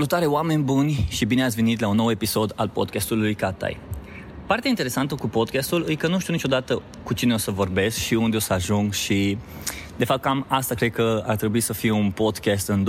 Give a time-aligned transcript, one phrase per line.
[0.00, 3.78] Salutare oameni buni și bine ați venit la un nou episod al podcastului Catai.
[4.46, 8.14] Partea interesantă cu podcastul e că nu știu niciodată cu cine o să vorbesc și
[8.14, 9.38] unde o să ajung și
[10.00, 12.86] de fapt cam asta cred că ar trebui să fie un podcast în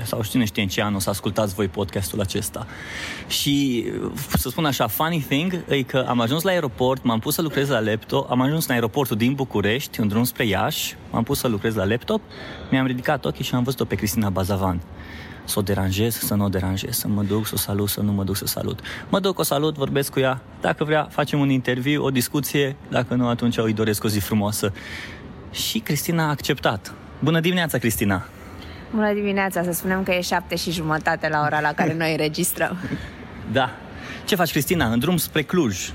[0.00, 2.66] 2018-2019 sau cine știe în ce an o să ascultați voi podcastul acesta.
[3.26, 3.86] Și
[4.36, 7.68] să spun așa, funny thing e că am ajuns la aeroport, m-am pus să lucrez
[7.68, 11.48] la laptop, am ajuns în aeroportul din București, în drum spre Iași, m-am pus să
[11.48, 12.20] lucrez la laptop,
[12.70, 14.80] mi-am ridicat ochii și am văzut-o pe Cristina Bazavan
[15.44, 18.12] să o deranjez, să nu o deranjez, să mă duc, să o salut, să nu
[18.12, 18.80] mă duc să salut.
[19.08, 23.14] Mă duc, o salut, vorbesc cu ea, dacă vrea facem un interviu, o discuție, dacă
[23.14, 24.72] nu atunci îi doresc o zi frumoasă.
[25.52, 26.94] Și Cristina a acceptat.
[27.20, 28.24] Bună dimineața, Cristina!
[28.94, 32.76] Bună dimineața, să spunem că e șapte și jumătate la ora la care noi înregistrăm.
[33.52, 33.70] Da.
[34.24, 34.86] Ce faci, Cristina?
[34.92, 35.90] În drum spre Cluj.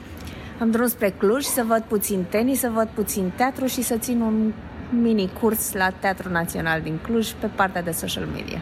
[0.59, 4.21] Am drum spre Cluj să văd puțin tenis, să văd puțin teatru și să țin
[4.21, 4.53] un
[5.01, 8.61] mini curs la Teatrul Național din Cluj pe partea de social media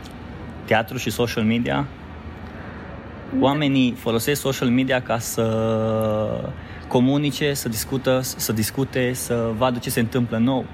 [0.66, 1.86] teatru și social media?
[3.40, 5.46] Oamenii folosesc social media ca să
[6.88, 10.66] comunice, să discută, să discute, să vadă ce se întâmplă nou.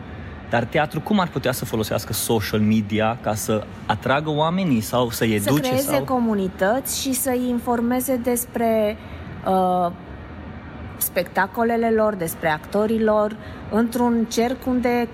[0.52, 5.34] Dar teatru cum ar putea să folosească social media ca să atragă oamenii sau să-i
[5.34, 5.54] educe?
[5.54, 6.04] Să creeze sau...
[6.04, 8.98] comunități și să-i informeze despre
[9.48, 9.92] uh,
[10.98, 13.36] spectacolele lor, despre actorii lor,
[13.72, 15.08] într-un cerc unde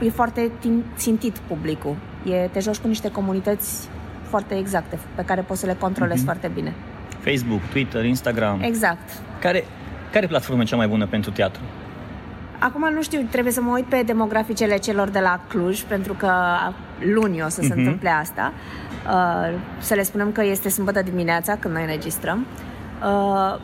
[0.00, 0.50] e foarte
[0.96, 1.96] țintit publicul.
[2.24, 3.88] E, te joci cu niște comunități
[4.22, 6.24] foarte exacte, pe care poți să le controlezi mm-hmm.
[6.24, 6.74] foarte bine.
[7.20, 8.60] Facebook, Twitter, Instagram.
[8.62, 9.08] Exact.
[9.40, 9.64] Care,
[10.12, 11.60] care platformă e cea mai bună pentru teatru?
[12.64, 16.32] Acum nu știu, trebuie să mă uit pe demograficele celor de la Cluj, pentru că
[17.14, 17.76] luni o să se uh-huh.
[17.76, 18.52] întâmple asta.
[19.06, 22.46] Uh, să le spunem că este sâmbătă dimineața când noi înregistrăm.
[23.02, 23.60] Uh,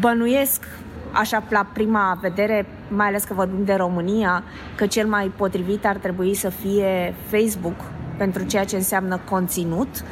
[0.00, 0.64] bănuiesc,
[1.12, 4.42] așa la prima vedere, mai ales că vorbim de România,
[4.74, 7.80] că cel mai potrivit ar trebui să fie Facebook,
[8.16, 10.04] pentru ceea ce înseamnă conținut,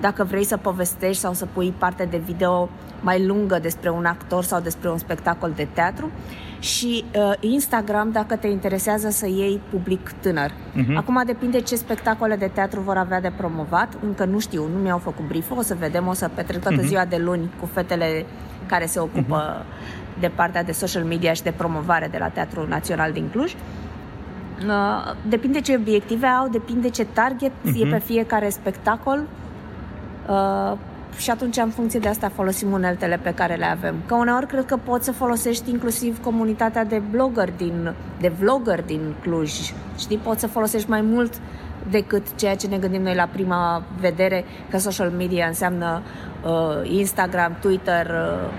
[0.00, 2.68] dacă vrei să povestești sau să pui parte de video
[3.00, 6.10] mai lungă despre un actor sau despre un spectacol de teatru
[6.58, 10.50] și uh, Instagram dacă te interesează să iei public tânăr.
[10.50, 10.94] Uh-huh.
[10.94, 14.98] Acum depinde ce spectacole de teatru vor avea de promovat, încă nu știu, nu mi-au
[14.98, 16.86] făcut brief o să vedem, o să petrec toată uh-huh.
[16.86, 18.26] ziua de luni cu fetele
[18.66, 20.20] care se ocupă uh-huh.
[20.20, 23.52] de partea de social media și de promovare de la Teatrul Național din Cluj.
[23.52, 23.58] Uh,
[24.66, 27.80] Uh, depinde ce obiective au, depinde ce target uh-huh.
[27.80, 27.90] e mhm.
[27.90, 29.22] pe fiecare spectacol
[30.28, 30.78] uh,
[31.16, 33.94] și atunci în funcție de asta folosim uneltele pe care le avem.
[34.06, 39.14] Că uneori cred că poți să folosești inclusiv comunitatea de blogger din, de vlogger din
[39.20, 39.52] Cluj.
[39.98, 41.32] Știi, poți să folosești mai mult
[41.90, 46.02] decât ceea ce ne gândim noi la prima vedere că social media înseamnă
[46.44, 48.50] uh, Instagram, Twitter, uh,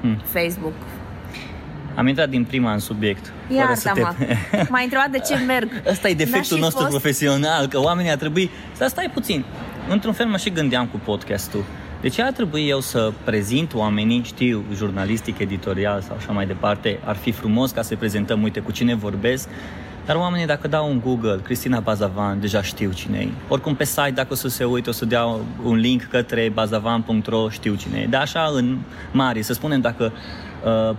[0.00, 0.16] hmm.
[0.16, 0.74] Facebook,
[1.98, 3.32] am intrat din prima în subiect.
[3.48, 4.66] Iartă-mă, te...
[4.70, 5.70] m-ai întrebat de ce merg.
[5.90, 6.90] Asta e defectul nostru fost...
[6.90, 8.50] profesional, că oamenii ar trebui...
[8.76, 9.44] Să stai puțin.
[9.90, 11.64] Într-un fel mă și gândeam cu podcastul.
[12.00, 16.98] De ce ar trebui eu să prezint oamenii, știu, jurnalistic, editorial sau așa mai departe,
[17.04, 19.48] ar fi frumos ca să prezentăm, uite, cu cine vorbesc,
[20.06, 23.28] dar oamenii dacă dau un Google, Cristina Bazavan, deja știu cine e.
[23.48, 25.24] Oricum pe site, dacă o să se uite, o să dea
[25.62, 28.06] un link către bazavan.ro, știu cine e.
[28.06, 28.78] Dar așa în
[29.12, 30.47] mare, să spunem dacă Uh,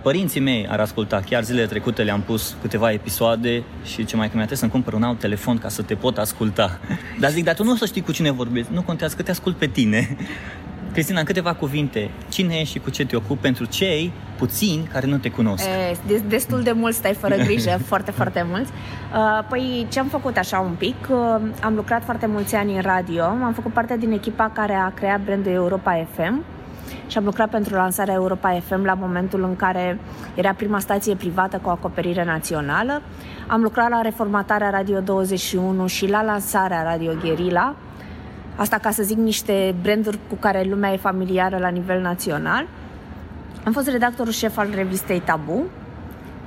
[0.02, 1.22] părinții mei ar asculta.
[1.28, 5.02] Chiar zilele trecute le-am pus câteva episoade și ce mai că mi-a să-mi cumpăr un
[5.02, 6.78] alt telefon ca să te pot asculta.
[7.20, 8.72] Dar zic, dar tu nu o să știi cu cine vorbești.
[8.72, 10.08] Nu contează că te ascult pe tine.
[10.92, 15.06] Cristina, în câteva cuvinte, cine ești și cu ce te ocupi pentru cei puțini care
[15.06, 15.64] nu te cunosc?
[16.08, 18.70] E, destul de mult, stai fără grijă, foarte, foarte mulți.
[19.14, 20.96] Uh, păi ce am făcut așa un pic?
[21.10, 21.16] Uh,
[21.62, 25.20] am lucrat foarte mulți ani în radio, am făcut parte din echipa care a creat
[25.20, 26.44] brandul Europa FM,
[27.06, 29.98] și am lucrat pentru lansarea Europa FM la momentul în care
[30.34, 33.02] era prima stație privată cu acoperire națională.
[33.46, 37.74] Am lucrat la reformatarea Radio 21 și la lansarea Radio Guerilla,
[38.56, 42.66] asta ca să zic niște branduri cu care lumea e familiară la nivel național.
[43.64, 45.62] Am fost redactorul șef al revistei Tabu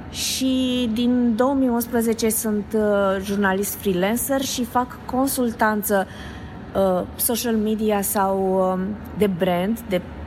[0.09, 2.81] și din 2011 sunt uh,
[3.23, 6.07] jurnalist freelancer și fac consultanță
[6.75, 8.85] uh, social media sau uh,
[9.17, 10.22] de brand, de uh,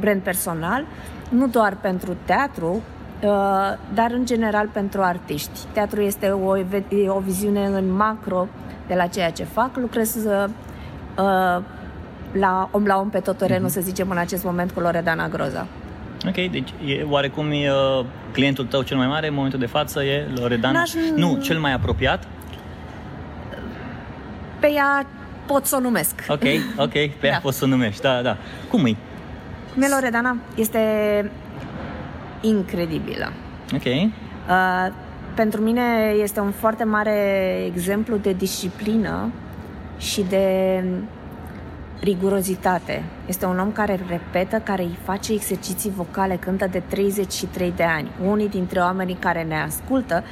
[0.00, 0.84] brand personal,
[1.28, 2.82] nu doar pentru teatru,
[3.22, 3.30] uh,
[3.94, 5.58] dar în general pentru artiști.
[5.72, 6.50] Teatru este o,
[7.08, 8.48] o viziune în macro
[8.86, 9.76] de la ceea ce fac.
[9.76, 10.44] Lucrez uh,
[12.32, 13.72] la om la om pe tot terenul, mm-hmm.
[13.72, 15.66] să zicem, în acest moment cu Loredana Groza.
[16.28, 20.02] Ok, deci e, oarecum e, uh, clientul tău cel mai mare în momentul de față
[20.02, 20.78] e Loredana?
[20.78, 20.90] N-aș...
[21.16, 22.26] Nu, cel mai apropiat?
[24.58, 25.06] Pe ea
[25.46, 26.24] pot să o numesc.
[26.28, 26.42] Ok,
[26.76, 27.38] ok, pe ea da.
[27.42, 28.36] pot să o numești, da, da.
[28.68, 28.96] Cum e?
[29.76, 30.80] Melo Redana este
[32.40, 33.32] incredibilă.
[33.74, 33.84] Ok.
[33.84, 34.92] Uh,
[35.34, 37.16] pentru mine este un foarte mare
[37.66, 39.32] exemplu de disciplină
[39.98, 40.84] și de
[42.00, 43.02] rigurozitate.
[43.26, 48.10] Este un om care repetă, care îi face exerciții vocale, cântă de 33 de ani.
[48.24, 50.24] Unii dintre oamenii care ne ascultă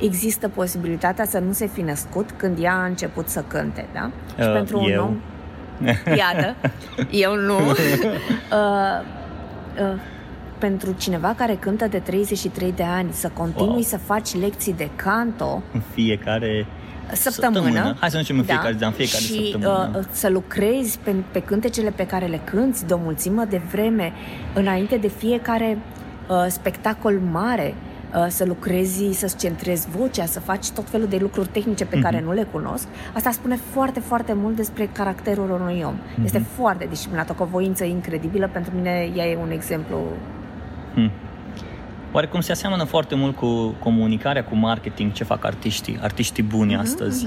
[0.00, 4.10] există posibilitatea să nu se fi născut când ea a început să cânte, da?
[4.38, 5.04] Uh, și pentru un eu?
[5.04, 5.16] om...
[6.22, 6.56] Iată,
[7.10, 7.56] eu nu.
[7.70, 7.74] uh,
[9.80, 10.00] uh,
[10.58, 13.80] pentru cineva care cântă de 33 de ani, să continui Wow.
[13.80, 16.66] să faci lecții de canto În fiecare
[17.12, 17.62] săptămână.
[17.62, 17.96] Săptămână.
[18.00, 19.90] Hai să nu zicem în fiecare zi, în fiecare și, săptămână.
[19.98, 24.12] Uh, să lucrezi pe, pe cântecele pe care le cânți de o mulțime de vreme,
[24.54, 25.78] înainte de fiecare
[26.28, 27.91] uh, spectacol mare, uh,
[28.28, 32.24] să lucrezi, să-ți centrezi vocea, să faci tot felul de lucruri tehnice pe care Mhm.
[32.24, 32.86] nu le cunosc.
[33.14, 35.94] Asta spune foarte, foarte mult despre caracterul unui om.
[36.14, 36.24] Mhm.
[36.24, 38.48] Este foarte disciplinat, o voință incredibilă.
[38.52, 39.96] Pentru mine ea e un exemplu
[40.94, 41.10] Hmm.
[42.12, 47.26] Oarecum se aseamănă foarte mult cu comunicarea, cu marketing, ce fac artiștii, artiștii buni astăzi.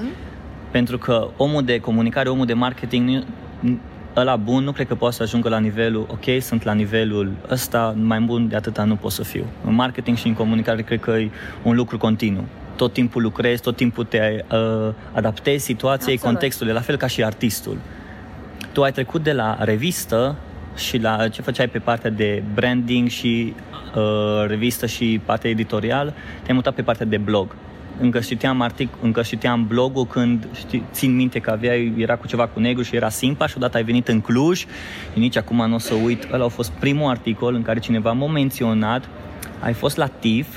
[0.72, 3.24] Pentru că omul de comunicare, omul de marketing,
[3.60, 3.78] nu-
[4.16, 7.96] ăla bun nu cred că poate să ajungă la nivelul, ok, sunt la nivelul ăsta,
[7.98, 9.46] mai bun de atâta nu pot să fiu.
[9.66, 11.30] În marketing și în comunicare cred că e
[11.64, 12.44] un lucru continuu.
[12.76, 16.34] Tot timpul lucrezi, tot timpul te uh, adaptezi situației, Absolut.
[16.34, 17.78] contextului, la fel ca și artistul.
[18.72, 20.36] Tu ai trecut de la revistă
[20.76, 23.54] și la ce făceai pe partea de branding și
[23.96, 26.14] uh, revistă și partea editorială,
[26.44, 27.56] te-ai mutat pe partea de blog.
[28.00, 32.48] Încă citeam, artic, încă citeam blogul când știi, țin minte că aveai, era cu ceva
[32.48, 34.60] cu negru și era Simpa și odată ai venit în Cluj
[35.14, 38.12] și nici acum nu o să uit, ăla a fost primul articol în care cineva
[38.12, 39.10] m-a menționat,
[39.60, 40.48] ai fost la TIF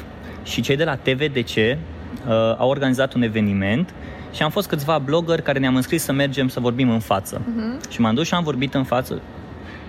[0.42, 1.74] și cei de la TVDC uh,
[2.56, 3.94] au organizat un eveniment
[4.32, 7.40] și am fost câțiva blogger care ne-am înscris să mergem să vorbim în față.
[7.40, 7.90] Uh-huh.
[7.90, 9.20] Și m-am dus și am vorbit în față.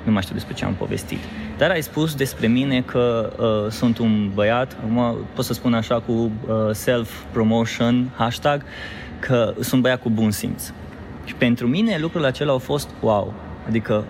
[0.03, 1.19] Nu mai știu despre ce am povestit.
[1.57, 3.33] Dar ai spus despre mine că
[3.65, 6.29] uh, sunt un băiat, acum pot să spun așa cu uh,
[6.71, 8.61] self-promotion, hashtag,
[9.19, 10.71] că sunt băiat cu bun simț.
[11.25, 13.33] Și pentru mine lucrurile acelea au fost wow.
[13.67, 14.03] Adică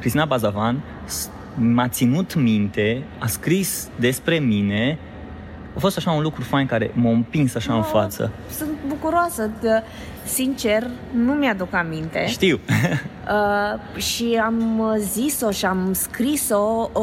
[0.00, 4.98] Cristina Bazavan s- m-a ținut minte, a scris despre mine,
[5.76, 8.30] a fost așa un lucru fain care m-a împins așa în față.
[8.58, 9.50] Sunt bucuroasă.
[9.60, 9.68] De,
[10.24, 12.26] sincer, nu mi-aduc aminte.
[12.28, 12.58] Știu.
[13.30, 17.02] Uh, și am uh, zis-o și am scris-o uh,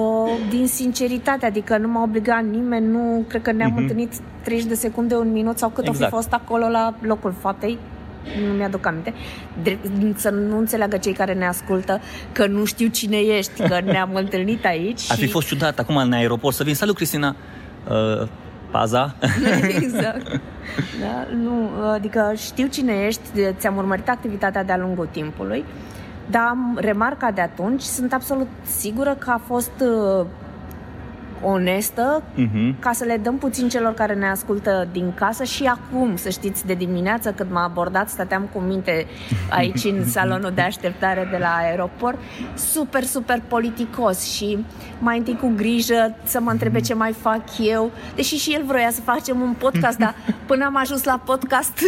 [0.50, 3.82] din sinceritate, adică nu m-a obligat nimeni, nu cred că ne-am Mhm.
[3.82, 6.02] întâlnit 30 de secunde, un minut sau cât Exact.
[6.02, 7.78] o fi fost acolo la locul faptei.
[8.48, 9.14] Nu mi-aduc aminte.
[9.64, 9.78] De,
[10.16, 14.66] să nu înțeleagă cei care ne ascultă că nu știu cine ești, că ne-am întâlnit
[14.66, 15.02] aici.
[15.10, 16.76] Ar fi și- fost ciudat acum în aeroport să vin.
[16.76, 17.36] Salut, Cristina!
[17.90, 18.28] Uh,
[18.74, 19.16] paza?
[19.82, 20.28] exact.
[21.02, 21.28] Da?
[21.36, 23.22] Nu, adică știu cine ești,
[23.58, 25.66] ți-am urmărit activitatea de-a lungul timpului,
[26.30, 30.26] dar am remarca de atunci, sunt absolut sigură că a fost uh,
[31.44, 32.80] onestă Mhm.
[32.80, 36.66] ca să le dăm puțin celor care ne ascultă din casă și acum, să știți,
[36.66, 39.06] de dimineață când m-a abordat, stăteam cu minte
[39.50, 42.18] aici în salonul de așteptare de la aeroport,
[42.56, 44.66] super, super politicos și
[45.00, 48.90] mai întâi cu grijă să mă întrebe ce mai fac eu, deși și el vroia
[48.92, 50.16] să facem un podcast, dar
[50.48, 51.80] până am ajuns la podcast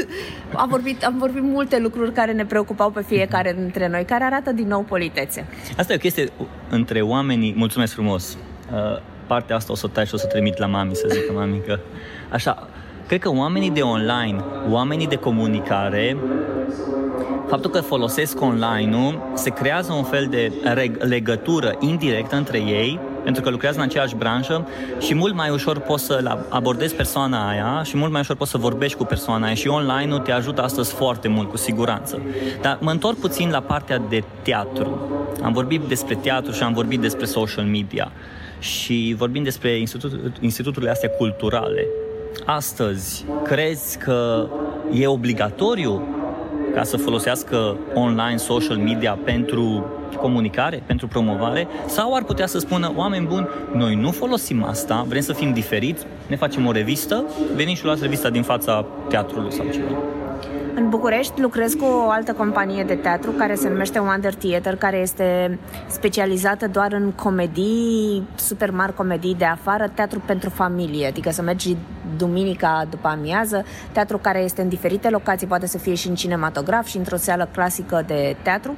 [0.56, 4.52] am vorbit, am vorbit multe lucruri care ne preocupau pe fiecare dintre noi, care arată
[4.52, 5.46] din nou politețe.
[5.78, 6.30] Asta e o chestie
[6.70, 7.54] între oamenii...
[7.58, 8.38] Mulțumesc frumos!
[8.74, 11.32] Uh, partea asta o să o tai și o să trimit la mami, să zică
[11.34, 11.80] mami că...
[12.32, 12.68] Așa,
[13.08, 16.18] cred că oamenii de online, oamenii de comunicare,
[17.48, 23.44] faptul că folosesc online-ul, se creează un fel de reg- legătură indirectă între ei, pentru
[23.44, 24.68] că lucrează în aceeași branșă
[25.00, 28.58] și mult mai ușor poți să abordezi persoana aia și mult mai ușor poți să
[28.58, 32.22] vorbești cu persoana aia și online-ul te ajută astăzi foarte mult, cu siguranță.
[32.62, 35.10] Dar mă întorc puțin la partea de teatru.
[35.44, 38.12] Am vorbit despre teatru și am vorbit despre social media
[38.60, 41.88] și vorbim despre institut, instituturile astea culturale.
[42.46, 44.48] Astăzi, crezi că
[44.94, 46.08] e obligatoriu
[46.74, 49.86] ca să folosească online social media pentru
[50.18, 55.22] comunicare, pentru promovare, sau ar putea să spună, oameni buni, noi nu folosim asta, vrem
[55.22, 57.24] să fim diferiți, ne facem o revistă,
[57.56, 60.15] veniți și luați revista din fața teatrului sau ceva.
[60.78, 64.98] În București lucrez cu o altă companie de teatru care se numește Wonder Theater, care
[64.98, 71.42] este specializată doar în comedii, super mari comedii de afară, teatru pentru familie, adică să
[71.42, 71.76] mergi
[72.18, 76.86] duminica după amiază, teatru care este în diferite locații, poate să fie și în cinematograf
[76.86, 78.76] și într-o seală clasică de teatru.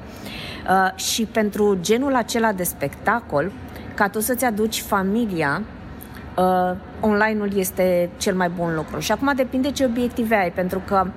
[0.70, 3.52] Uh, și pentru genul acela de spectacol,
[3.94, 5.62] ca tu să-ți aduci familia,
[6.38, 9.00] uh, online-ul este cel mai bun lucru.
[9.00, 11.08] Și acum depinde ce obiective ai, pentru că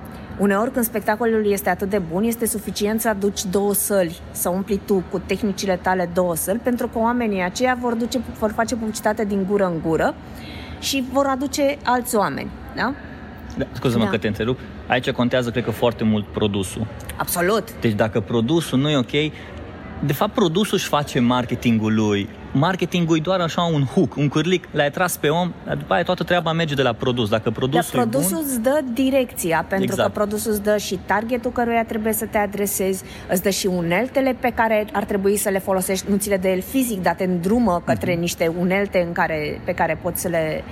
[0.41, 4.81] uneori când spectacolul este atât de bun, este suficient să aduci două săli, să umpli
[4.85, 9.25] tu cu tehnicile tale două săli, pentru că oamenii aceia vor, duce, vor face publicitate
[9.25, 10.15] din gură în gură
[10.79, 12.49] și vor aduce alți oameni.
[12.75, 12.93] Da?
[13.57, 14.09] Da, scuză-mă Da.
[14.09, 14.59] că te întrerup.
[14.87, 16.87] Aici contează, cred că, foarte mult produsul.
[17.17, 17.79] Absolut.
[17.79, 19.33] Deci dacă produsul nu e ok,
[20.05, 22.29] de fapt produsul își face marketingul lui.
[22.53, 26.03] Marketingul e doar așa un hook, un cârlic, l-ai atras pe om, dar după aia
[26.03, 27.29] toată treaba merge de la produs.
[27.29, 30.07] Dacă Dar produsul, produsul e bun, îți dă direcția, pentru Exact.
[30.13, 34.35] că produsul îți dă și targetul căruia trebuie să te adresezi, îți dă și uneltele
[34.39, 37.23] pe care ar trebui să le folosești, nu ți le dă el fizic, dar te
[37.23, 38.19] îndrumă către Mhm.
[38.19, 40.63] niște unelte în care, pe care poți să le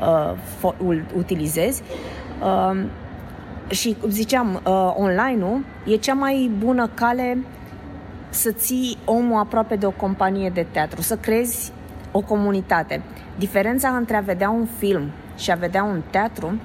[0.00, 1.82] uh, fo- ul- utilizezi.
[2.42, 2.80] Uh,
[3.70, 7.38] și, cum ziceam, uh, online-ul e cea mai bună cale
[8.38, 11.72] să ții omul aproape de o companie de teatru, să creezi
[12.12, 13.02] o comunitate.
[13.38, 16.60] Diferența între a vedea un film și a vedea un teatru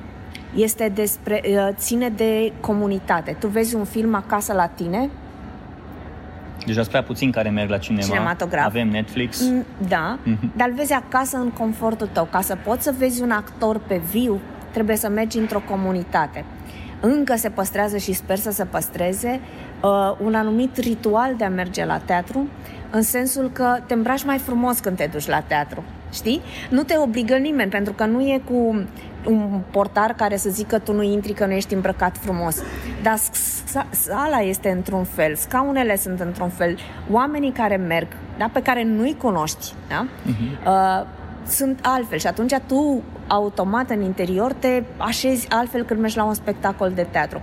[0.56, 3.36] este despre, uh, ține de comunitate.
[3.40, 5.10] Tu vezi un film acasă la tine,
[6.66, 8.04] deja sunt prea puțin care merg la cinema.
[8.06, 8.66] Cinematograf.
[8.66, 9.42] Avem Netflix.
[9.42, 10.52] Mm, Da, Mhm.
[10.56, 12.28] dar îl vezi acasă în confortul tău.
[12.32, 14.40] Ca să poți să vezi un actor pe viu,
[14.72, 16.46] trebuie să mergi într-o comunitate.
[17.06, 19.40] Încă se păstrează și sper să se păstreze
[19.82, 22.48] uh, un anumit ritual de a merge la teatru,
[22.92, 25.84] în sensul că te îmbraci mai frumos când te duci la teatru.
[26.12, 26.42] Știi?
[26.70, 28.86] Nu te obligă nimeni, pentru că nu e cu
[29.26, 32.58] un portar care să zică tu nu intri că nu ești îmbrăcat frumos.
[33.02, 33.18] Dar
[33.66, 36.78] sa- sala este într-un fel, scaunele sunt într-un fel,
[37.12, 38.08] oamenii care merg,
[38.38, 40.06] da, pe care nu-i cunoști, da?
[40.72, 41.06] Uh,
[41.48, 46.34] sunt altfel și atunci tu automat în interior te așezi altfel când mergi la un
[46.34, 47.42] spectacol de teatru.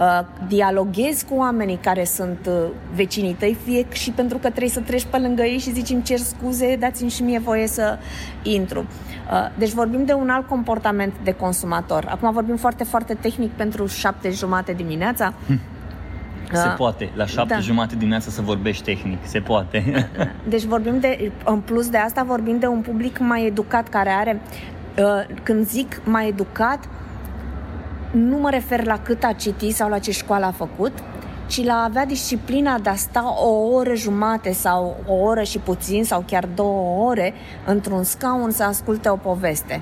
[0.00, 2.54] Uh, dialoghezi cu oamenii care sunt uh,
[2.94, 6.02] vecinii tăi, fie și pentru că trebuie să treci pe lângă ei și zici îmi
[6.02, 7.98] cer scuze, dați-mi și mie voie să
[8.42, 8.78] intru.
[8.78, 12.06] Uh, deci vorbim de un alt comportament de consumator.
[12.08, 15.34] Acum vorbim foarte, foarte tehnic pentru șapte jumate dimineața.
[16.52, 17.10] Se Uh, poate.
[17.14, 17.60] La șapte da.
[17.60, 19.18] jumate dimineața să vorbești tehnic.
[19.22, 20.08] Se poate.
[20.48, 24.40] Deci vorbim de, în plus de asta, vorbim de un public mai educat care are,
[24.44, 24.77] uh,
[25.42, 26.88] când zic mai educat,
[28.10, 30.92] nu mă refer la cât a citit sau la ce școală a făcut,
[31.46, 35.58] ci la a avea disciplina de a sta o oră jumate sau o oră și
[35.58, 37.34] puțin sau chiar două ore
[37.66, 39.80] într-un scaun să asculte o poveste.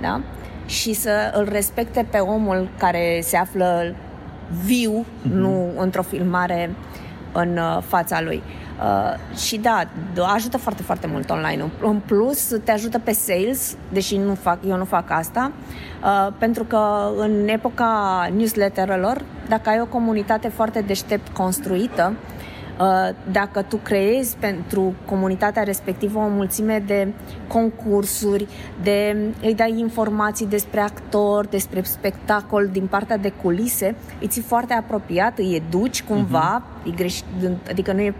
[0.00, 0.20] Da?
[0.66, 3.94] Și să îl respecte pe omul care se află
[4.64, 6.74] viu, nu într-o filmare
[7.34, 8.42] în uh, fața lui.
[8.80, 9.82] Uh, și da,
[10.34, 11.64] ajută foarte, foarte mult online.
[11.82, 15.52] În plus, te ajută pe sales, deși nu fac, eu nu fac asta,
[16.02, 22.43] uh, pentru că în epoca newsletterelor, dacă ai o comunitate foarte deștept construită, Uh,
[23.30, 27.12] dacă tu creezi pentru comunitatea respectivă o mulțime de
[27.48, 28.46] concursuri,
[28.82, 34.74] de îi dai informații despre actor, despre spectacol din partea de culise, îi ții foarte
[34.74, 36.88] apropiat, îi educi cumva, uh-huh.
[36.88, 37.20] e greș,
[37.70, 38.14] adică nu e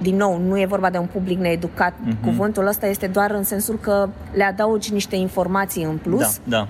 [0.00, 1.94] din nou, nu e vorba de un public needucat.
[2.00, 2.16] Mhm.
[2.16, 2.24] Uh-huh.
[2.24, 6.68] Cuvântul ăsta este doar în sensul că le adaugi niște informații în plus da,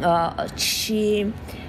[0.00, 0.34] da.
[0.36, 1.67] uh, și uh,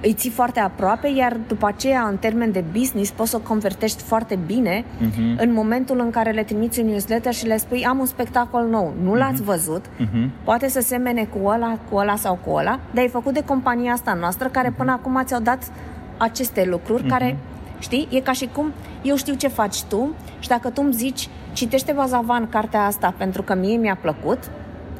[0.00, 4.02] îi ții foarte aproape, iar după aceea, în termen de business, poți să o convertești
[4.02, 5.36] foarte bine Mhm.
[5.38, 8.94] în momentul în care le trimiți un newsletter și le spui am un spectacol nou,
[9.02, 10.30] nu l-ați văzut, Mhm.
[10.44, 13.92] poate să semene cu ăla, cu ăla sau cu ăla, dar e făcut de compania
[13.92, 15.70] asta noastră care până acum ți-au dat
[16.16, 17.36] aceste lucruri care,
[17.78, 21.28] știi, e ca și cum eu știu ce faci tu și dacă tu îmi zici
[21.52, 24.38] citește Bazavan cartea asta pentru că mie mi-a plăcut,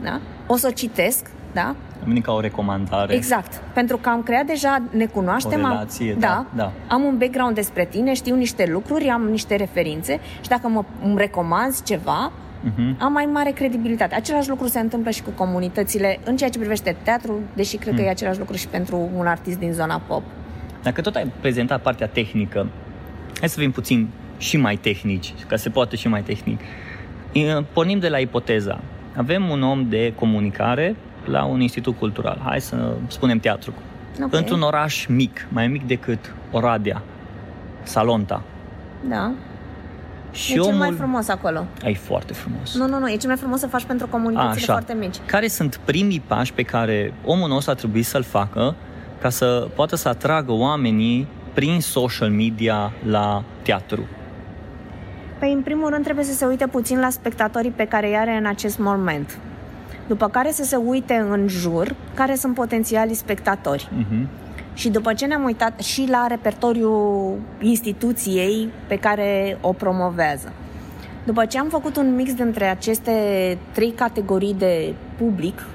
[0.02, 0.20] da?
[0.46, 1.74] o să o citesc, da?
[2.02, 3.14] Am venit ca o recomandare.
[3.14, 3.62] Exact.
[3.74, 5.62] Pentru că am creat deja, ne cunoaștem.
[5.62, 6.72] O am- relație, da, da, da.
[6.94, 11.16] Am un background despre tine, știu niște lucruri, am niște referințe și dacă mă, îmi
[11.16, 12.96] recomanzi ceva, Mhm.
[13.02, 14.14] am mai mare credibilitate.
[14.14, 18.02] Același lucru se întâmplă și cu comunitățile în ceea ce privește teatru, deși cred Hmm.
[18.02, 20.22] că e același lucru și pentru un artist din zona pop.
[20.82, 22.66] Dacă tot ai prezentat partea tehnică,
[23.38, 26.60] hai să fim puțin și mai tehnici, ca se poate și mai tehnic.
[27.32, 28.80] E, Pornim de la ipoteza.
[29.16, 30.96] Avem un om de comunicare
[31.30, 32.40] la un institut cultural.
[32.44, 33.72] Hai să spunem teatru.
[34.22, 34.34] Ok.
[34.34, 37.02] Într-un oraș mic, mai mic decât Oradea,
[37.82, 38.42] Salonta.
[39.08, 39.32] Da.
[40.32, 40.78] Și e cel omul...
[40.78, 41.64] mai frumos acolo.
[41.84, 42.74] Ai foarte frumos.
[42.76, 44.72] Nu, nu, nu, e cel mai frumos să faci pentru comunitățile Așa.
[44.72, 45.16] foarte mici.
[45.26, 48.74] Care sunt primii pași pe care omul nostru ar trebui să-l facă
[49.20, 54.06] ca să poată să atragă oamenii prin social media la teatru?
[55.38, 58.36] Păi, în primul rând, trebuie să se uite puțin la spectatorii pe care îi are
[58.36, 59.38] în acest moment.
[60.10, 63.88] După care să se uite în jur care sunt potențialii spectatori.
[63.96, 64.28] Mhm.
[64.74, 70.52] Și după ce ne-am uitat și la repertoriul instituției pe care o promovează.
[71.24, 73.12] După ce am făcut un mix dintre aceste
[73.72, 75.66] trei categorii de public,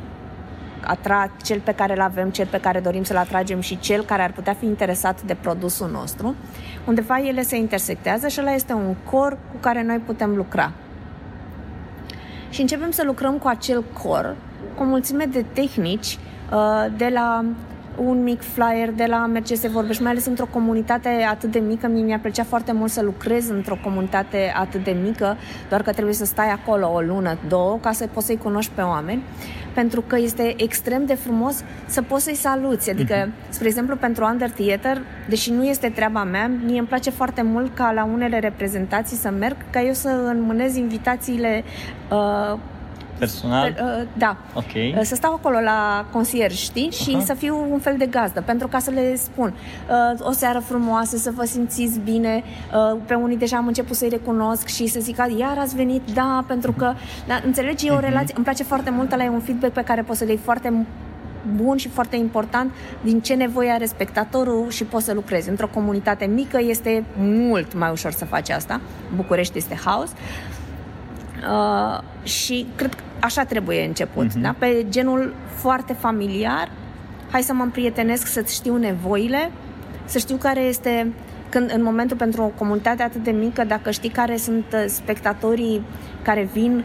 [0.81, 4.21] atra- cel pe care îl avem, cel pe care dorim să-l atragem și cel care
[4.21, 6.35] ar putea fi interesat de produsul nostru,
[6.85, 10.71] undeva ele se intersectează și ăla este un cor cu care noi putem lucra.
[12.55, 14.35] Și începem să lucrăm cu acel cor
[14.75, 16.17] cu o mulțime de tehnici
[16.53, 17.45] uh, de la
[17.97, 21.87] un mic flyer de la Merge se vorbește, mai ales într-o comunitate atât de mică.
[21.87, 25.37] Mie mi-a plăcea foarte mult să lucrez într-o comunitate atât de mică,
[25.69, 28.81] doar că trebuie să stai acolo o lună, două, ca să poți să-i cunoști pe
[28.81, 29.23] oameni.
[29.75, 32.89] Pentru că este extrem de frumos să poți să-i saluți.
[32.89, 33.49] Adică, uh-huh.
[33.49, 37.75] spre exemplu, pentru Under Theater, deși nu este treaba mea, mie îmi place foarte mult
[37.75, 41.63] ca la unele reprezentații să merg, ca eu să înmânez invitațiile
[42.11, 42.59] uh,
[43.17, 43.75] personal?
[43.81, 44.37] Uh, da.
[44.53, 44.73] Ok.
[44.75, 46.89] Uh, să stau acolo la concierge, știi?
[46.91, 47.25] Și uh-huh.
[47.25, 49.53] să fiu un fel de gazdă, pentru ca să le spun
[49.89, 52.43] uh, o seară frumoasă, să vă simțiți bine.
[52.73, 56.43] Uh, pe unii deja am început să-i recunosc și să zic, iar ați venit, da,
[56.47, 56.93] pentru că,
[57.27, 58.03] da, înțelegi, e o mhm.
[58.03, 58.35] relație, uh-huh.
[58.35, 60.85] îmi place foarte mult, la e un feedback pe care poți să-l iei foarte
[61.55, 65.49] bun și foarte important din ce nevoie are spectatorul și poți să lucrezi.
[65.49, 68.81] Într-o comunitate mică este mult mai ușor să faci asta.
[69.15, 70.09] București este haos.
[71.49, 74.41] Uh, și cred că așa trebuie început, uh-huh.
[74.41, 74.55] da?
[74.57, 76.71] Pe genul foarte familiar,
[77.31, 79.51] hai să mă împrietenesc, să-ți știu nevoile,
[80.05, 81.13] să știu care este
[81.49, 85.85] când în momentul pentru o comunitate atât de mică, dacă știi care sunt uh, spectatorii
[86.21, 86.83] care vin,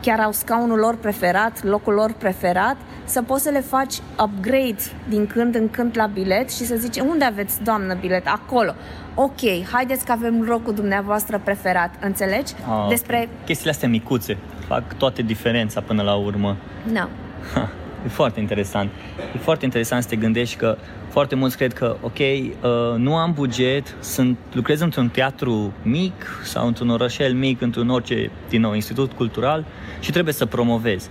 [0.00, 2.76] chiar au scaunul lor preferat, locul lor preferat,
[3.10, 6.98] să poți să le faci upgrade din când în când la bilet și să zici
[6.98, 8.26] unde aveți, doamnă, bilet?
[8.26, 8.74] Acolo.
[9.14, 9.40] Ok,
[9.72, 12.52] haideți că avem locul dumneavoastră preferat, înțelegi?
[12.68, 13.28] Ah, Despre...
[13.44, 14.36] Chestiile astea micuțe
[14.66, 16.56] fac toate diferența până la urmă.
[16.92, 17.08] Da.
[17.54, 17.60] No.
[18.04, 18.90] E foarte interesant.
[19.34, 20.76] E foarte interesant să te gândești că
[21.08, 26.66] foarte mulți cred că, ok, uh, nu am buget, sunt, lucrez într-un teatru mic sau
[26.66, 29.64] într-un orășel mic, într-un orice, din nou, institut cultural
[30.00, 31.08] și trebuie să promovez.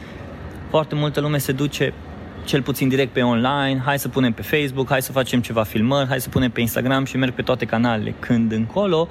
[0.70, 1.94] Foarte multă lume se duce
[2.46, 6.08] cel puțin direct pe online, hai să punem pe Facebook, hai să facem ceva filmări,
[6.08, 8.14] hai să punem pe Instagram și merg pe toate canalele.
[8.20, 9.08] Când încolo,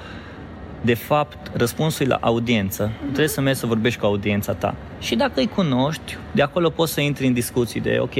[0.80, 2.90] de fapt, răspunsul e la audiență.
[2.90, 3.04] Uh-huh.
[3.04, 4.74] Trebuie să mergi să vorbești cu audiența ta.
[5.00, 8.14] Și dacă îi cunoști, de acolo poți să intri în discuții de, ok,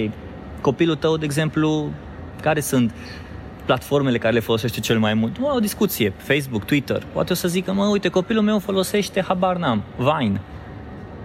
[0.61, 1.90] copilul tău, de exemplu,
[2.40, 2.92] care sunt
[3.64, 5.37] platformele care le folosește cel mai mult?
[5.40, 7.03] O, o discuție, Facebook, Twitter.
[7.12, 10.40] Poate o să zică, mă, uite, copilul meu folosește, habar n-am, Vine.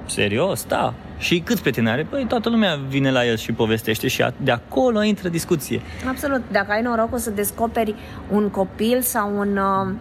[0.06, 0.66] Serios?
[0.66, 0.94] Da.
[1.24, 2.08] Și câți prieteni are?
[2.10, 5.82] Păi toată lumea vine la el și povestește și de acolo intră discuție.
[6.08, 6.42] Absolut.
[6.52, 7.96] Dacă ai norocul să descoperi
[8.32, 9.94] un copil sau un uh,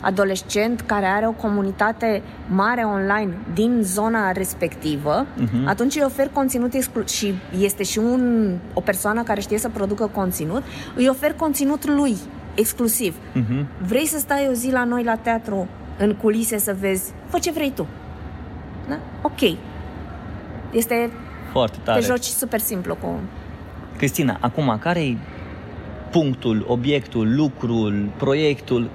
[0.00, 5.64] adolescent care are o comunitate mare online din zona respectivă, uh-huh.
[5.64, 10.10] atunci îi ofer conținut exclu- și este și un, o persoană care știe să producă
[10.14, 10.62] conținut,
[10.94, 12.16] îi ofer conținut lui
[12.54, 13.14] exclusiv.
[13.14, 13.64] Uh-huh.
[13.86, 17.50] Vrei să stai o zi la noi la teatru, în culise să vezi, fă ce
[17.50, 17.86] vrei tu.
[18.88, 18.98] Da?
[19.22, 19.56] Ok.
[20.74, 21.10] Este...
[21.52, 22.00] Foarte tare.
[22.00, 23.20] Te joci super simplu cu...
[23.96, 25.16] Cristina, acum, care e
[26.10, 28.90] punctul, obiectul, lucrul, proiectul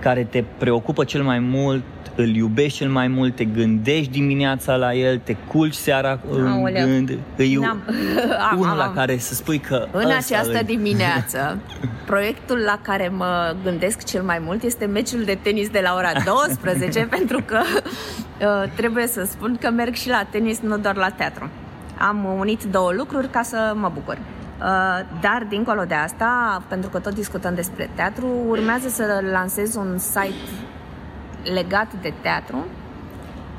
[0.00, 1.82] care te preocupă cel mai mult,
[2.14, 7.18] îl iubești cel mai mult, te gândești dimineața la el, te culci seara în gând,
[7.36, 7.56] îi
[8.58, 10.64] unul la care să spui că În această îl...
[10.64, 11.58] dimineață,
[12.06, 16.12] proiectul la care mă gândesc cel mai mult este meciul de tenis de la ora
[16.48, 17.82] 12, pentru că uh,
[18.74, 21.50] trebuie să spun că merg și la tenis, nu doar la teatru.
[21.98, 24.18] Am unit două lucruri ca să mă bucur.
[24.58, 24.64] Uh,
[25.20, 30.34] dar, dincolo de asta, pentru că tot discutăm despre teatru, urmează să lansez un site
[31.54, 32.66] legat de teatru.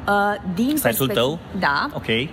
[0.07, 1.39] Uh, din Site-ul tău?
[1.59, 1.89] Da.
[1.93, 2.05] Ok.
[2.05, 2.29] 100%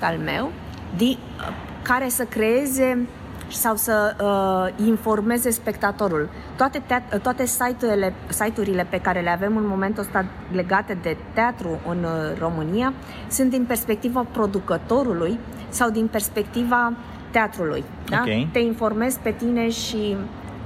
[0.00, 0.52] al meu.
[0.96, 1.48] Din, uh,
[1.82, 3.06] care să creeze
[3.48, 6.28] sau să uh, informeze spectatorul.
[6.56, 11.80] Toate, teat- toate site-urile, site-urile pe care le avem în momentul ăsta legate de teatru
[11.88, 12.92] în uh, România
[13.28, 16.92] sunt din perspectiva producătorului sau din perspectiva
[17.30, 17.84] teatrului.
[18.08, 18.20] Da?
[18.20, 18.48] Okay.
[18.52, 20.16] Te informezi pe tine și...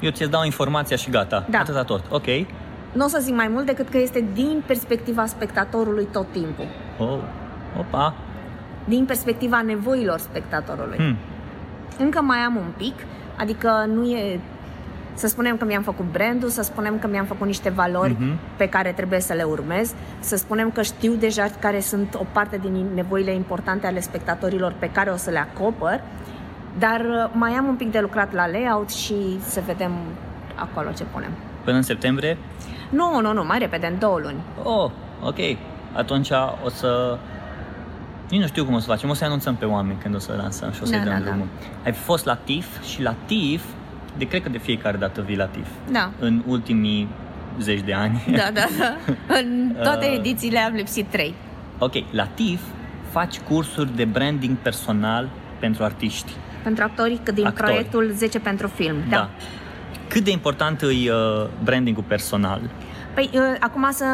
[0.01, 1.47] Eu ți dau informația și gata.
[1.51, 1.59] Da.
[1.59, 2.03] Atâta tot.
[2.11, 2.27] Ok.
[2.93, 6.66] Nu o să zic mai mult decât că este din perspectiva spectatorului tot timpul.
[6.99, 7.19] Oh.
[7.79, 8.14] Opa.
[8.85, 10.97] Din perspectiva nevoilor spectatorului.
[10.97, 11.16] Hmm.
[11.98, 12.94] Încă mai am un pic,
[13.37, 14.40] adică nu e
[15.14, 18.57] să spunem că mi-am făcut brandul, să spunem că mi-am făcut niște valori uh-huh.
[18.57, 22.59] pe care trebuie să le urmez, să spunem că știu deja care sunt o parte
[22.62, 26.00] din nevoile importante ale spectatorilor pe care o să le acopăr
[26.79, 29.92] dar uh, mai am un pic de lucrat la layout și să vedem
[30.55, 31.31] acolo ce punem.
[31.64, 32.38] Până în septembrie?
[32.90, 34.40] Nu, nu, nu, mai repede, în două luni.
[34.62, 34.90] Oh,
[35.22, 35.38] ok.
[35.96, 36.31] Atunci
[36.64, 37.18] o să...
[38.31, 40.35] Nici nu știu cum o să facem, o să anunțăm pe oameni când o să
[40.37, 41.47] lansăm și o să-i da, dăm da, drumul.
[41.61, 41.66] Da.
[41.85, 43.64] Ai fost la TIF și la TIF,
[44.19, 45.69] de cred că de fiecare dată vii la TIF.
[45.90, 46.11] Da.
[46.19, 47.09] În ultimii
[47.61, 48.25] zeci de ani.
[48.31, 49.14] Da, da, da.
[49.40, 51.35] În toate uh, edițiile am lipsit trei.
[51.79, 52.61] Ok, la TIF
[53.11, 55.29] faci cursuri de branding personal
[55.61, 57.66] pentru artiști pentru actorii din Actori.
[57.66, 58.97] proiectul 10 pentru film.
[59.09, 59.16] Da.
[59.16, 59.31] da.
[60.09, 62.61] Cât de important e uh, brandingul personal?
[63.14, 64.07] Păi, uh, acum să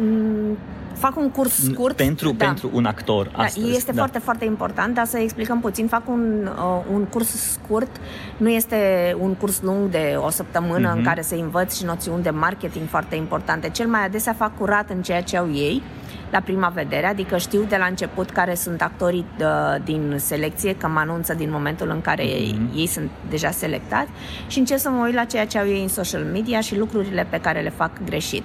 [0.00, 0.56] uh,
[0.92, 1.96] fac un curs scurt.
[1.96, 2.44] Pentru, da.
[2.44, 3.76] pentru un actor da, astăzi.
[3.76, 3.98] Este da.
[3.98, 5.86] foarte, foarte important, dar să explicăm puțin.
[5.86, 7.96] Fac un, uh, un curs scurt,
[8.36, 8.76] nu este
[9.20, 10.92] un curs lung de o săptămână uh-huh.
[10.92, 11.08] în mhm.
[11.08, 13.68] care să învăț și noțiuni de marketing foarte importante.
[13.68, 15.82] Cel mai adesea fac curat în ceea ce au ei
[16.30, 19.46] la prima vedere, adică știu de la început care sunt actorii uh,
[19.84, 22.34] din selecție, că mă anunță din momentul în care mm-hmm.
[22.34, 24.10] ei, ei sunt deja selectați
[24.46, 27.26] și încerc să mă uit la ceea ce au ei în social media și lucrurile
[27.30, 28.42] pe care le fac greșit.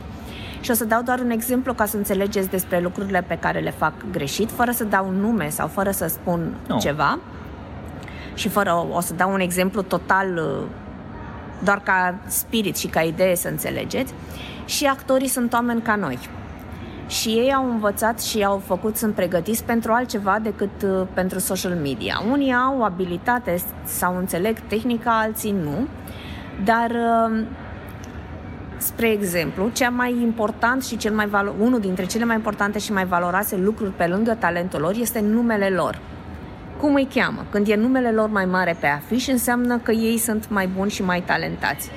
[0.65, 3.71] Și o să dau doar un exemplu ca să înțelegeți despre lucrurile pe care le
[3.71, 6.77] fac greșit, fără să dau un nume sau fără să spun no.
[6.77, 7.19] ceva.
[8.33, 10.67] Și fără, o să dau un exemplu total uh,
[11.63, 14.13] doar ca spirit și ca idee să înțelegeți.
[14.65, 16.19] Și actorii sunt oameni ca noi
[17.07, 21.73] și ei au învățat și au făcut, sunt pregătiți pentru altceva decât uh, pentru social
[21.73, 22.23] media.
[22.31, 25.87] Unii au abilitate sau înțeleg tehnica, alții nu,
[26.63, 27.45] dar uh,
[28.77, 32.91] spre exemplu, cea mai important și cel mai valo- unul dintre cele mai importante și
[32.91, 35.99] mai valoroase lucruri pe lângă talentul lor este numele lor.
[36.79, 37.45] Cum îi cheamă?
[37.49, 41.03] Când e numele lor mai mare pe afiș, înseamnă că ei sunt mai buni și
[41.03, 41.89] mai talentați.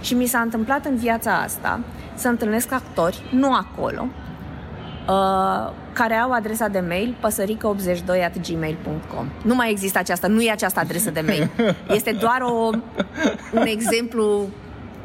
[0.00, 1.80] Și mi s-a întâmplat în viața asta
[2.14, 4.06] să întâlnesc actori, nu acolo,
[5.08, 8.74] Uh, care au adresa de mail păsărică82
[9.42, 11.50] Nu mai există aceasta, nu e această adresă de mail.
[11.96, 12.70] Este doar o,
[13.52, 14.48] un exemplu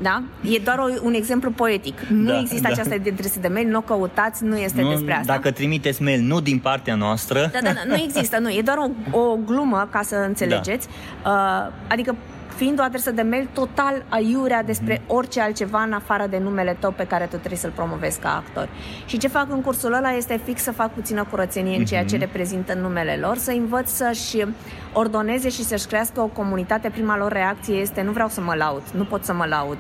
[0.02, 0.24] da?
[0.42, 2.00] E doar o, un exemplu poetic.
[2.10, 2.74] Nu da, există da.
[2.74, 5.34] această adresă de mail, nu o căutați, nu este nu, despre asta.
[5.34, 7.50] Dacă trimiteți mail, nu din partea noastră.
[7.54, 8.50] Da, da, da, nu există, nu.
[8.50, 10.88] E doar o, o glumă, ca să înțelegeți.
[11.24, 11.30] Da.
[11.30, 12.16] Uh, adică
[12.58, 15.08] fiind o adresă de mail total aiurea despre mm-hmm.
[15.08, 18.70] orice altceva în afară de numele tău pe care tu trebuie să-l promovezi ca actor.
[19.06, 22.16] Și ce fac în cursul ăla este fix să fac puțină curățenie în ceea ce
[22.16, 22.26] mhm.
[22.26, 24.46] reprezintă numele lor, să învăț să-și
[24.94, 26.90] ordoneze și să-și crească o comunitate.
[26.90, 29.78] Prima lor reacție este nu vreau să mă laud, nu pot să mă laud.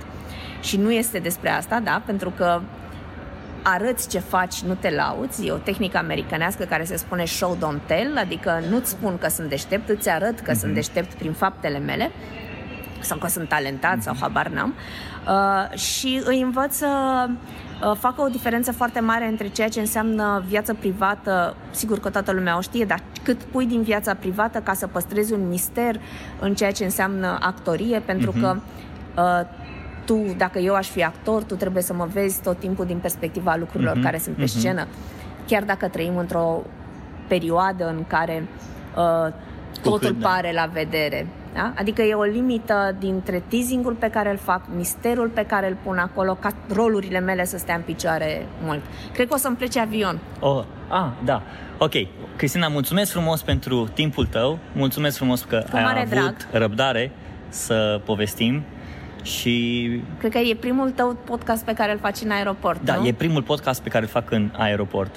[0.61, 2.61] Și nu este despre asta, da, pentru că
[3.63, 5.45] arăți ce faci, nu te lauți.
[5.45, 9.49] E o tehnică americanească care se spune show don't tell, adică nu-ți spun că sunt
[9.49, 10.59] deștept, îți arăt că mm-hmm.
[10.59, 12.11] sunt deștept prin faptele mele
[12.99, 14.73] sau că sunt talentat sau habar n-am
[15.27, 16.87] uh, și îi învăț să
[17.27, 22.31] uh, facă o diferență foarte mare între ceea ce înseamnă viață privată, sigur că toată
[22.31, 25.99] lumea o știe, dar cât pui din viața privată ca să păstrezi un mister
[26.39, 28.41] în ceea ce înseamnă actorie, pentru uh-huh.
[28.41, 28.55] că
[29.17, 29.65] uh,
[30.05, 33.55] tu, dacă eu aș fi actor, tu trebuie să mă vezi tot timpul din perspectiva
[33.55, 34.03] lucrurilor uh-huh.
[34.03, 34.57] care sunt pe uh-huh.
[34.57, 34.87] scenă,
[35.47, 36.63] chiar dacă trăim într-o
[37.27, 38.47] perioadă în care
[38.95, 39.33] uh,
[39.81, 40.27] totul cât, da.
[40.27, 40.61] pare da.
[40.61, 41.27] la vedere.
[41.53, 41.73] Da?
[41.75, 45.97] Adică e o limită dintre teasingul pe care îl fac, misterul pe care îl pun
[45.97, 48.81] acolo, ca rolurile mele să stea în picioare mult.
[49.13, 50.19] Cred că o să-mi plece avion.
[50.39, 51.41] Oh, ah, da.
[51.77, 51.93] Ok.
[52.35, 54.59] Cristina, mulțumesc frumos pentru timpul tău.
[54.73, 56.35] Mulțumesc frumos că Cu ai avut drag.
[56.51, 57.11] răbdare
[57.49, 58.63] să povestim
[59.23, 59.87] și...
[60.19, 63.05] Cred că e primul tău podcast pe care îl faci în aeroport, Da, nu?
[63.07, 65.15] e primul podcast pe care îl fac în aeroport.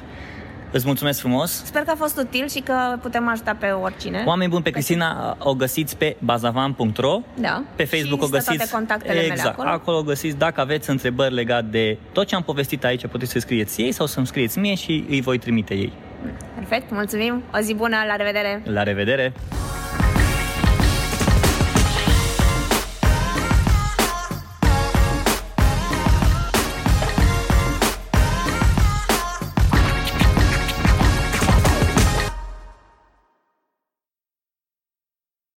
[0.73, 1.65] Îți mulțumesc frumos.
[1.65, 4.23] Sper că a fost util și că putem ajuta pe oricine.
[4.27, 7.63] Oameni buni, pe Cristina o găsiți pe bazavan.ro Da.
[7.77, 8.57] Pe Facebook și o găsiți.
[8.57, 9.69] toate contactele exact, mele acolo.
[9.69, 10.37] acolo o găsiți.
[10.37, 14.07] Dacă aveți întrebări legate de tot ce am povestit aici, puteți să scrieți ei sau
[14.07, 15.93] să-mi scrieți mie și îi voi trimite ei.
[16.55, 17.43] Perfect, mulțumim.
[17.55, 18.63] O zi bună, la revedere.
[18.65, 19.33] La revedere.